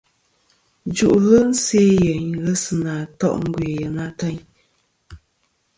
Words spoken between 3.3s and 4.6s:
ngœ yèyn ateyn.